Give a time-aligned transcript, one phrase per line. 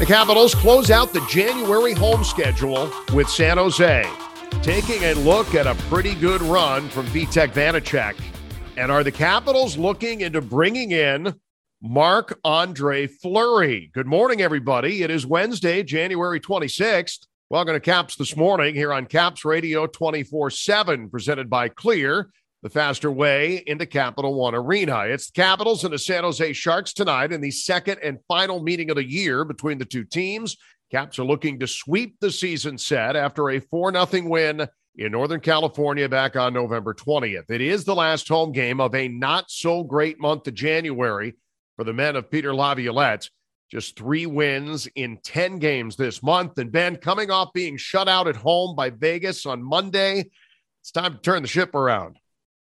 [0.00, 4.10] The Capitals close out the January home schedule with San Jose,
[4.62, 8.18] taking a look at a pretty good run from Vitek Vanecek.
[8.78, 11.34] And are the Capitals looking into bringing in
[11.82, 13.90] Marc Andre Fleury?
[13.92, 15.02] Good morning, everybody.
[15.02, 17.26] It is Wednesday, January 26th.
[17.50, 22.30] Welcome to Caps this morning here on Caps Radio 24 7, presented by Clear
[22.62, 25.00] the faster way into Capital One Arena.
[25.06, 28.90] It's the Capitals and the San Jose Sharks tonight in the second and final meeting
[28.90, 30.56] of the year between the two teams.
[30.90, 35.40] Caps are looking to sweep the season set after a 4 0 win in Northern
[35.40, 37.50] California back on November 20th.
[37.50, 41.34] It is the last home game of a not so great month of January
[41.76, 43.30] for the men of Peter Laviolette.
[43.70, 46.58] Just three wins in 10 games this month.
[46.58, 50.28] And Ben, coming off being shut out at home by Vegas on Monday,
[50.80, 52.18] it's time to turn the ship around.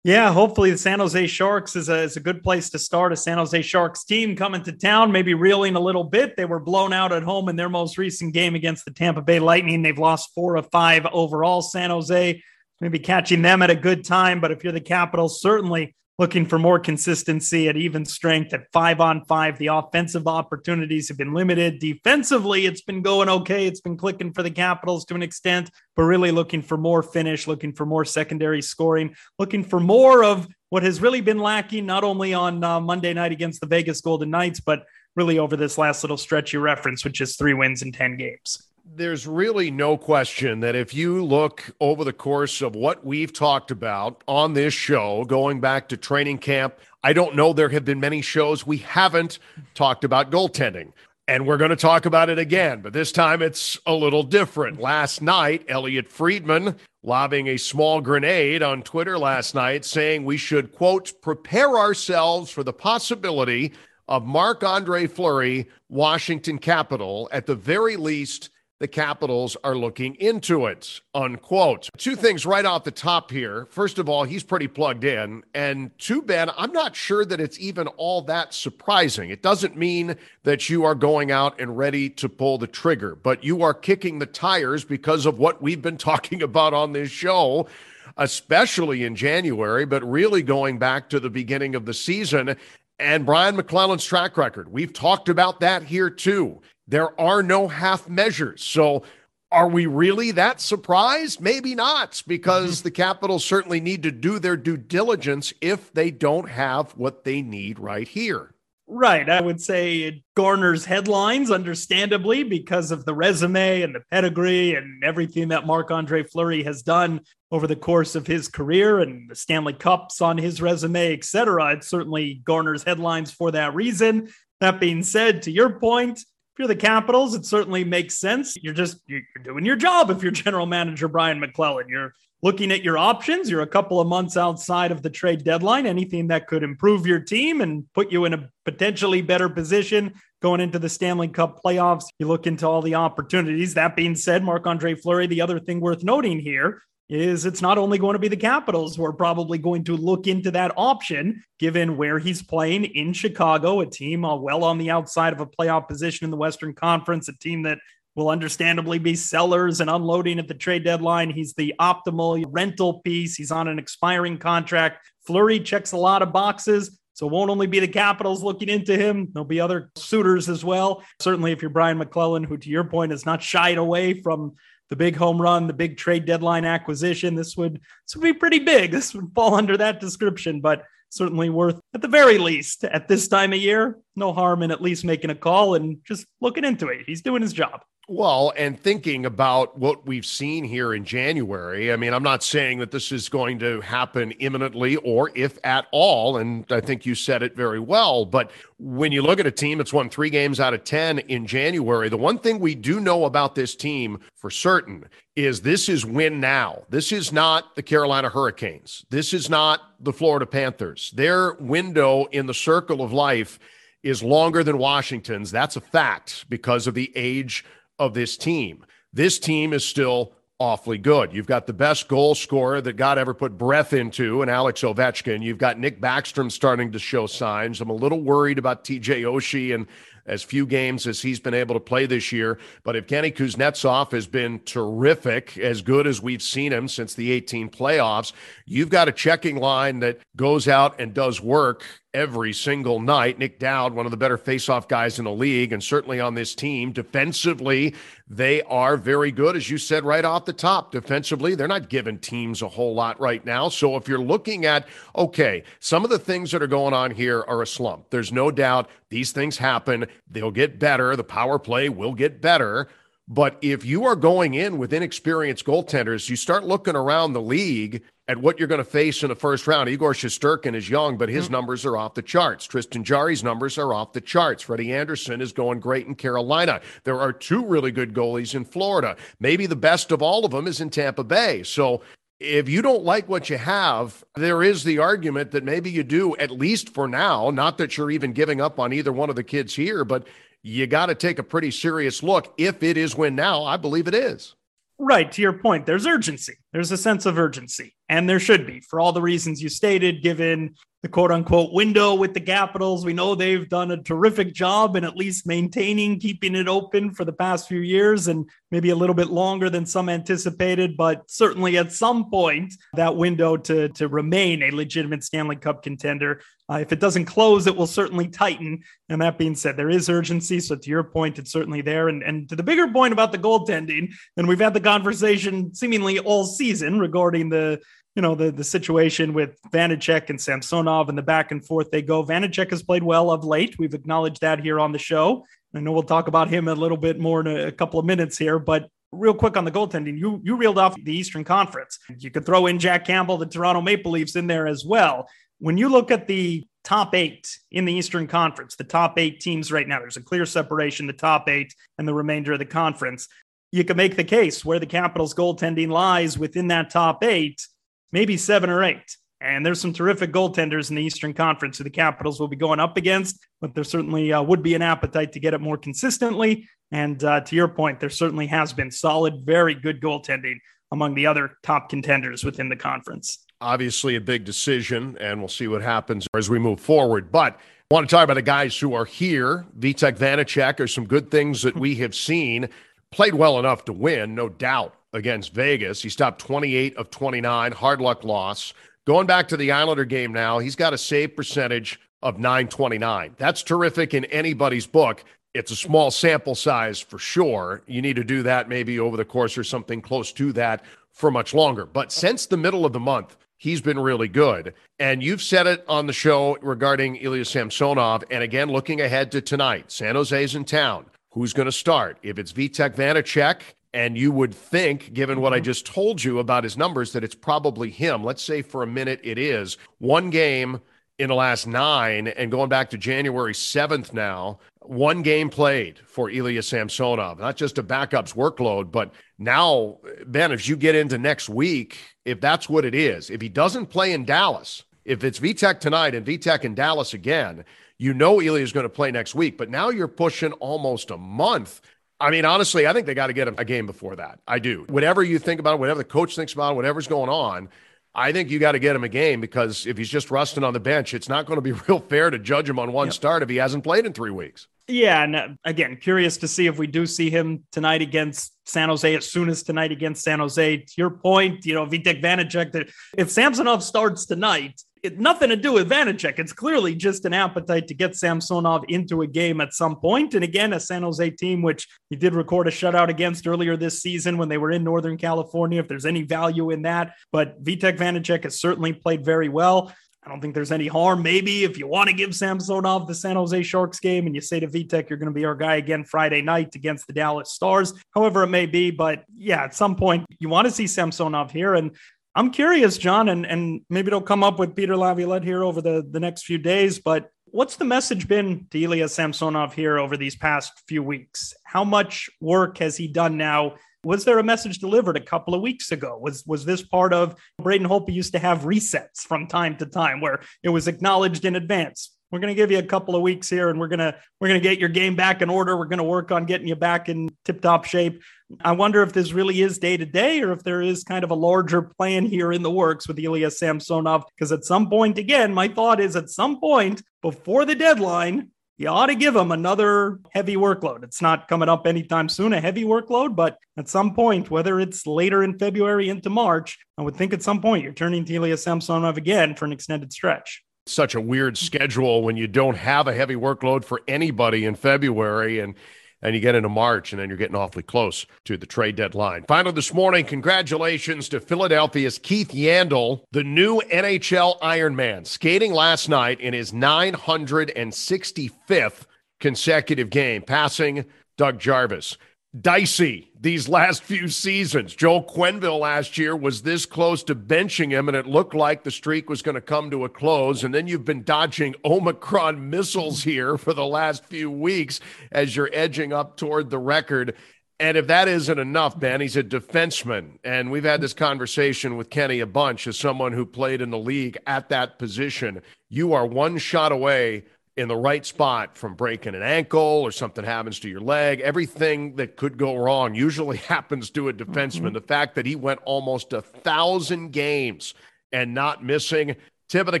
[0.02, 3.12] Yeah, hopefully the San Jose Sharks is a, is a good place to start.
[3.12, 6.36] A San Jose Sharks team coming to town, maybe reeling a little bit.
[6.36, 9.40] They were blown out at home in their most recent game against the Tampa Bay
[9.40, 9.82] Lightning.
[9.82, 11.60] They've lost four of five overall.
[11.60, 12.42] San Jose
[12.80, 16.58] maybe catching them at a good time, but if you're the Capitals, certainly looking for
[16.58, 19.56] more consistency at even strength at five on five.
[19.56, 21.78] The offensive opportunities have been limited.
[21.78, 23.66] Defensively, it's been going okay.
[23.66, 27.46] It's been clicking for the Capitals to an extent, but really looking for more finish,
[27.46, 32.04] looking for more secondary scoring, looking for more of what has really been lacking, not
[32.04, 34.84] only on uh, Monday night against the Vegas Golden Knights, but
[35.16, 38.69] really over this last little stretch you referenced, which is three wins in 10 games
[38.96, 43.70] there's really no question that if you look over the course of what we've talked
[43.70, 46.74] about on this show, going back to training camp,
[47.04, 49.38] I don't know there have been many shows we haven't
[49.74, 50.92] talked about goaltending.
[51.28, 54.80] And we're going to talk about it again, but this time it's a little different.
[54.80, 60.72] Last night, Elliot Friedman lobbing a small grenade on Twitter last night saying we should,
[60.72, 63.72] quote, prepare ourselves for the possibility
[64.08, 70.64] of Marc Andre Fleury, Washington Capital, at the very least the Capitals are looking into
[70.64, 71.90] it, unquote.
[71.98, 73.66] Two things right off the top here.
[73.70, 75.44] First of all, he's pretty plugged in.
[75.54, 79.28] And two, Ben, I'm not sure that it's even all that surprising.
[79.28, 83.44] It doesn't mean that you are going out and ready to pull the trigger, but
[83.44, 87.68] you are kicking the tires because of what we've been talking about on this show
[88.16, 92.54] especially in January, but really going back to the beginning of the season
[93.00, 94.70] and Brian MacLellan's track record.
[94.70, 96.60] We've talked about that here too.
[96.90, 98.62] There are no half measures.
[98.62, 99.04] So
[99.52, 101.40] are we really that surprised?
[101.40, 102.84] Maybe not, because mm-hmm.
[102.84, 107.42] the Capitals certainly need to do their due diligence if they don't have what they
[107.42, 108.54] need right here.
[108.92, 109.30] Right.
[109.30, 115.04] I would say it garners headlines, understandably, because of the resume and the pedigree and
[115.04, 117.20] everything that Marc Andre Fleury has done
[117.52, 121.72] over the course of his career and the Stanley Cups on his resume, et cetera.
[121.74, 124.32] It certainly garners headlines for that reason.
[124.60, 126.24] That being said, to your point,
[126.60, 128.54] you're the Capitals, it certainly makes sense.
[128.62, 131.88] You're just you're doing your job if you're general manager Brian MacLellan.
[131.88, 132.12] You're
[132.42, 133.48] looking at your options.
[133.48, 135.86] You're a couple of months outside of the trade deadline.
[135.86, 140.12] Anything that could improve your team and put you in a potentially better position
[140.42, 142.04] going into the Stanley Cup playoffs.
[142.18, 143.72] You look into all the opportunities.
[143.72, 147.76] That being said, Marc Andre Fleury, the other thing worth noting here is it's not
[147.76, 151.42] only going to be the Capitals who are probably going to look into that option,
[151.58, 155.46] given where he's playing in Chicago, a team uh, well on the outside of a
[155.46, 157.78] playoff position in the Western Conference, a team that
[158.14, 161.30] will understandably be sellers and unloading at the trade deadline.
[161.30, 163.34] He's the optimal rental piece.
[163.34, 165.04] He's on an expiring contract.
[165.26, 166.96] Fleury checks a lot of boxes.
[167.14, 170.64] So it won't only be the Capitals looking into him, there'll be other suitors as
[170.64, 171.02] well.
[171.18, 174.54] Certainly, if you're Brian MacLellan, who to your point has not shied away from
[174.90, 177.34] the big home run, the big trade deadline acquisition.
[177.34, 178.90] This would this would be pretty big.
[179.00, 183.28] This would fall under that description, but certainly worth at the very least at this
[183.28, 183.98] time of year.
[184.16, 187.04] No harm in at least making a call and just looking into it.
[187.06, 187.80] He's doing his job.
[188.12, 192.80] Well, and thinking about what we've seen here in January, I mean, I'm not saying
[192.80, 196.38] that this is going to happen imminently or if at all.
[196.38, 198.24] And I think you said it very well.
[198.24, 201.46] But when you look at a team that's won three games out of 10 in
[201.46, 205.04] January, the one thing we do know about this team for certain
[205.36, 206.82] is this is win now.
[206.88, 209.06] This is not the Carolina Hurricanes.
[209.10, 211.12] This is not the Florida Panthers.
[211.14, 213.60] Their window in the circle of life
[214.02, 215.52] is longer than Washington's.
[215.52, 217.64] That's a fact because of the age
[218.00, 218.84] of this team.
[219.12, 221.32] this team is still awfully good.
[221.32, 225.42] You've got the best goal scorer that God ever put breath into, and Alex Ovechkin.
[225.42, 227.80] You've got Nick Backstrom starting to show signs.
[227.80, 229.86] I'm a little worried about TJ Oshie and
[230.26, 232.58] as few games as he's been able to play this year.
[232.84, 237.32] But if Kenny Kuznetsov has been terrific, as good as we've seen him since the
[237.32, 238.32] 18 playoffs,
[238.66, 243.38] you've got a checking line that goes out and does work every single night.
[243.38, 246.54] Nic Dowd, one of the better faceoff guys in the league, and certainly on this
[246.54, 246.92] team.
[246.92, 247.94] Defensively,
[248.28, 250.92] they are very good, as you said right off the top.
[250.92, 253.68] Defensively, they're not giving teams a whole lot right now.
[253.68, 254.86] So if you're looking at,
[255.16, 258.10] okay, some of the things that are going on here are a slump.
[258.10, 260.06] There's no doubt these things happen.
[260.30, 261.16] They'll get better.
[261.16, 262.88] The power play will get better.
[263.32, 268.02] But if you are going in with inexperienced goaltenders, you start looking around the league
[268.26, 269.88] at what you're going to face in the first round.
[269.88, 271.52] Igor Shesterkin is young, but his mm-hmm.
[271.52, 272.66] numbers are off the charts.
[272.66, 274.64] Tristan Jarry's numbers are off the charts.
[274.64, 276.80] Freddie Andersen is going great in Carolina.
[277.04, 279.16] There are two really good goalies in Florida.
[279.38, 281.62] Maybe the best of all of them is in Tampa Bay.
[281.62, 282.02] So
[282.40, 286.34] if you don't like what you have, there is the argument that maybe you do,
[286.38, 287.50] at least for now.
[287.50, 290.26] Not that you're even giving up on either one of the kids here, but
[290.62, 292.52] you got to take a pretty serious look.
[292.58, 294.54] If it is win now, I believe it is.
[294.98, 295.30] Right.
[295.32, 296.58] To your point, there's urgency.
[296.72, 300.22] There's a sense of urgency, and there should be for all the reasons you stated,
[300.22, 303.04] given the quote unquote window with the Capitals.
[303.04, 307.24] We know they've done a terrific job in at least maintaining, keeping it open for
[307.24, 310.96] the past few years and maybe a little bit longer than some anticipated.
[310.96, 316.42] But certainly at some point, that window to, to remain a legitimate Stanley Cup contender.
[316.70, 318.80] Uh, if it doesn't close, it will certainly tighten.
[319.08, 320.60] And that being said, there is urgency.
[320.60, 322.08] So to your point, it's certainly there.
[322.08, 326.20] And, and to the bigger point about the goaltending, and we've had the conversation seemingly
[326.20, 327.80] all season regarding the
[328.14, 332.02] you know, the, the situation with Vanecek and Samsonov and the back and forth they
[332.02, 332.24] go.
[332.24, 333.78] Vanecek has played well of late.
[333.78, 335.44] We've acknowledged that here on the show.
[335.74, 338.06] I know we'll talk about him a little bit more in a, a couple of
[338.06, 341.98] minutes here, but real quick on the goaltending, you you reeled off the Eastern Conference.
[342.18, 345.28] You could throw in Jack Campbell, the Toronto Maple Leafs in there as well.
[345.58, 349.70] When you look at the top eight in the Eastern Conference, the top eight teams
[349.70, 353.28] right now, there's a clear separation, the top eight and the remainder of the conference.
[353.70, 357.64] You can make the case where the Capitals goaltending lies within that top eight
[358.12, 359.16] maybe seven or eight.
[359.42, 362.78] And there's some terrific goaltenders in the Eastern Conference who the Capitals will be going
[362.78, 366.68] up against, but there certainly uh, would be an appetite to get it more consistently.
[366.92, 370.56] And uh, to your point, there certainly has been solid, very good goaltending
[370.92, 373.46] among the other top contenders within the conference.
[373.62, 377.32] Obviously, a big decision, and we'll see what happens as we move forward.
[377.32, 377.58] But
[377.90, 379.64] I want to talk about the guys who are here.
[379.78, 382.68] Vitek Vanecek are some good things that we have seen.
[383.10, 386.02] Played well enough to win, no doubt against Vegas.
[386.02, 388.72] He stopped 28 of 29, hard luck loss.
[389.06, 393.34] Going back to the Islander game now, he's got a save percentage of 929.
[393.38, 395.24] That's terrific in anybody's book.
[395.52, 397.82] It's a small sample size for sure.
[397.86, 401.30] You need to do that maybe over the course or something close to that for
[401.30, 401.86] much longer.
[401.86, 404.74] But since the middle of the month, he's been really good.
[404.98, 408.22] And you've said it on the show regarding Ilya Samsonov.
[408.30, 411.06] And again, looking ahead to tonight, San Jose's in town.
[411.32, 412.18] Who's going to start?
[412.22, 413.60] If it's Vitek Vanecek,
[413.92, 415.64] and you would think, given what I mm-hmm.
[415.64, 418.22] just told you about his numbers, that it's probably him.
[418.22, 419.76] Let's say for a minute it is.
[419.98, 420.80] One game
[421.18, 426.30] in the last nine, and going back to January 7th now, one game played for
[426.30, 427.38] Ilya Samsonov.
[427.38, 432.40] Not just a backup's workload, but now, Ben, as you get into next week, if
[432.40, 436.24] that's what it is, if he doesn't play in Dallas, if it's Vitek tonight and
[436.24, 437.64] Vitek in Dallas again,
[437.98, 439.58] you know Ilya is going to play next week.
[439.58, 441.82] But now you're pushing almost a month
[442.20, 444.40] I mean, honestly, I think they got to get him a game before that.
[444.46, 444.84] I do.
[444.88, 447.70] Whatever you think about it, whatever the coach thinks about it, whatever's going on,
[448.14, 450.74] I think you got to get him a game because if he's just rusting on
[450.74, 453.14] the bench, it's not going to be real fair to judge him on one yep.
[453.14, 454.66] start if he hasn't played in three weeks.
[454.88, 458.88] Yeah, and uh, again, curious to see if we do see him tonight against San
[458.88, 460.78] Jose as soon as tonight against San Jose.
[460.78, 465.56] To your point, you know, Vitek Vanecek, that if Samsonov starts tonight, it, nothing to
[465.56, 466.38] do with Vanecek.
[466.38, 470.34] It's clearly just an appetite to get Samsonov into a game at some point.
[470.34, 474.02] And again, a San Jose team, which he did record a shutout against earlier this
[474.02, 477.14] season when they were in Northern California, if there's any value in that.
[477.32, 479.92] But Vitek Vanecek has certainly played very well.
[480.22, 481.22] I don't think there's any harm.
[481.22, 484.60] Maybe if you want to give Samsonov the San Jose Sharks game and you say
[484.60, 487.94] to Vitek, you're going to be our guy again Friday night against the Dallas Stars,
[488.14, 488.90] however it may be.
[488.90, 491.74] But yeah, at some point, you want to see Samsonov here.
[491.74, 491.96] And
[492.40, 496.02] I'm curious, John, and, and maybe it'll come up with Peter Laviolette here over the,
[496.10, 500.36] the next few days, but what's the message been to Ilya Samsonov here over these
[500.36, 501.52] past few weeks?
[501.64, 503.74] How much work has he done now?
[504.04, 506.18] Was there a message delivered a couple of weeks ago?
[506.18, 510.22] Was was this part of Braden Holtby used to have resets from time to time
[510.22, 512.16] where it was acknowledged in advance?
[512.30, 514.48] We're going to give you a couple of weeks here and we're going to we're
[514.48, 515.76] going to get your game back in order.
[515.76, 518.22] We're going to work on getting you back in tip top shape.
[518.60, 521.30] I wonder if this really is day to day or if there is kind of
[521.30, 525.52] a larger plan here in the works with Ilya Samsonov because at some point again
[525.52, 530.20] my thought is at some point before the deadline you ought to give him another
[530.32, 531.04] heavy workload.
[531.04, 535.06] It's not coming up anytime soon, a heavy workload, but at some point, whether it's
[535.06, 538.56] later in February into March, I would think at some point you're turning to Ilya
[538.56, 543.14] Samsonov again for an extended stretch such a weird schedule when you don't have a
[543.14, 545.74] heavy workload for anybody in February and
[546.22, 549.42] and you get into March and then you're getting awfully close to the trade deadline.
[549.48, 556.38] Finally this morning, congratulations to Philadelphia's Keith Yandle, the new NHL Ironman, skating last night
[556.40, 559.06] in his 965th
[559.38, 561.06] consecutive game, passing
[561.38, 562.18] Doug Jarvis
[562.58, 564.94] dicey these last few seasons.
[564.94, 568.90] Joel Quenneville last year was this close to benching him, and it looked like the
[568.90, 570.64] streak was going to come to a close.
[570.64, 575.00] And then you've been dodging Omicron missiles here for the last few weeks
[575.32, 577.36] as you're edging up toward the record.
[577.78, 580.38] And if that isn't enough, Ben, he's a defenseman.
[580.44, 583.98] And we've had this conversation with Kenny a bunch as someone who played in the
[583.98, 585.62] league at that position.
[585.88, 587.44] You are one shot away
[587.76, 591.40] in the right spot from breaking an ankle or something happens to your leg.
[591.40, 594.80] Everything that could go wrong usually happens to a defenseman.
[594.80, 594.94] Mm-hmm.
[594.94, 597.94] The fact that he went almost a thousand games
[598.32, 599.36] and not missing.
[599.68, 600.00] Tip of the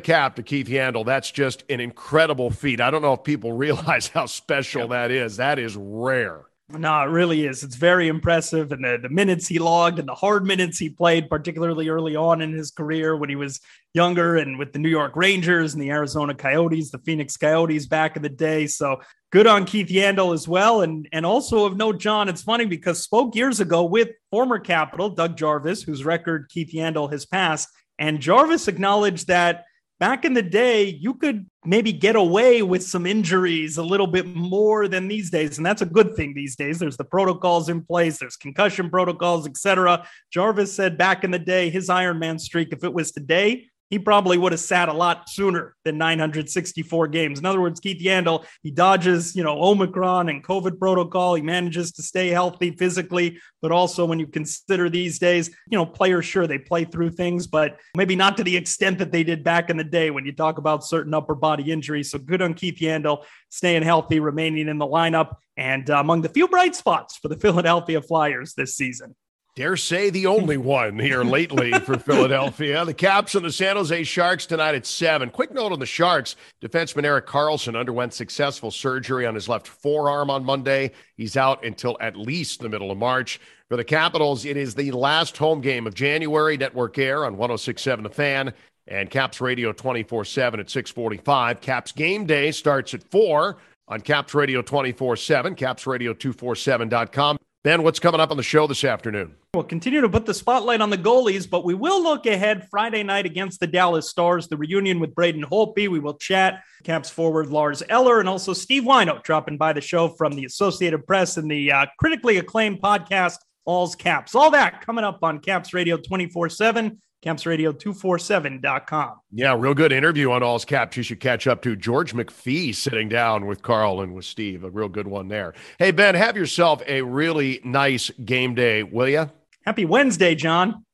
[0.00, 1.06] cap to Keith Yandle.
[1.06, 2.80] That's just an incredible feat.
[2.80, 5.36] I don't know if people realize how special that is.
[5.36, 6.42] That is rare.
[6.78, 7.62] No, it really is.
[7.64, 8.70] It's very impressive.
[8.70, 12.40] And the, the minutes he logged and the hard minutes he played, particularly early on
[12.40, 13.60] in his career when he was
[13.92, 18.16] younger and with the New York Rangers and the Arizona Coyotes, the Phoenix Coyotes back
[18.16, 18.66] in the day.
[18.66, 19.00] So
[19.32, 20.82] good on Keith Yandle as well.
[20.82, 25.10] And, and also of note, John, it's funny because spoke years ago with former Capital
[25.10, 27.68] Doug Jarvis, whose record Keith Yandle has passed.
[27.98, 29.64] And Jarvis acknowledged that
[30.00, 34.26] back in the day, you could maybe get away with some injuries a little bit
[34.26, 35.58] more than these days.
[35.58, 36.78] And that's a good thing these days.
[36.78, 40.06] There's the protocols in place, there's concussion protocols, etc.
[40.32, 44.38] Jarvis said back in the day, his Ironman streak, if it was today, he probably
[44.38, 47.40] would have sat a lot sooner than 964 games.
[47.40, 51.34] In other words, Keith Yandle, he dodges, you know, Omicron and COVID protocol.
[51.34, 55.84] He manages to stay healthy physically, but also when you consider these days, you know,
[55.84, 59.42] players, sure, they play through things, but maybe not to the extent that they did
[59.42, 62.10] back in the day when you talk about certain upper body injuries.
[62.12, 66.28] So good on Keith Yandle staying healthy, remaining in the lineup, and uh, among the
[66.28, 69.16] few bright spots for the Philadelphia Flyers this season
[69.54, 72.84] dare say the only one here lately for Philadelphia.
[72.84, 75.30] The Caps and the San Jose Sharks tonight at 7.
[75.30, 80.30] Quick note on the Sharks defenseman Erik Karlsson underwent successful surgery on his left forearm
[80.30, 80.92] on Monday.
[81.16, 83.40] He's out until at least the middle of March.
[83.68, 86.56] For the Capitals, it is the last home game of January.
[86.56, 88.52] Network Air on 1067 The Fan
[88.88, 91.60] and Caps Radio 24 7 at 645.
[91.60, 93.56] Caps game day starts at 4
[93.88, 97.38] on Caps Radio 24 7, capsradio247.com.
[97.62, 99.34] Ben, what's coming up on the show this afternoon?
[99.52, 103.02] We'll continue to put the spotlight on the goalies, but we will look ahead Friday
[103.02, 105.86] night against the Dallas Stars, the reunion with Braden Holtby.
[105.88, 110.08] We will chat Caps forward Lars Eller and also Steve Whyno dropping by the show
[110.08, 113.36] from the Associated Press and the uh, critically acclaimed podcast
[113.66, 114.34] All's Caps.
[114.34, 119.12] All that coming up on Caps Radio 24 7 capsradio247.com.
[119.32, 120.96] Yeah, real good interview on All's Caps.
[120.96, 124.64] You should catch up to George McPhee sitting down with Carl and with Steve.
[124.64, 125.54] A real good one there.
[125.78, 129.30] Hey, Ben, have yourself a really nice game day, will you?
[129.64, 130.84] Happy Wednesday, John.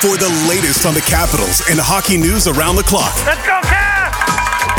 [0.00, 3.14] For the latest on the Capitals and hockey news around the clock.
[3.24, 3.71] Let's go, Caps!